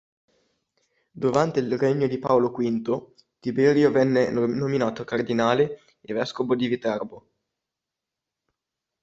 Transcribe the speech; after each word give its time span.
Durante 1.13 1.59
il 1.59 1.77
regno 1.77 2.07
di 2.07 2.17
Paolo 2.17 2.49
V, 2.49 3.13
Tiberio 3.39 3.91
venne 3.91 4.31
nominato 4.31 5.03
cardinale 5.03 5.79
e 6.01 6.11
vescovo 6.11 6.55
di 6.55 6.65
Viterbo. 6.65 7.29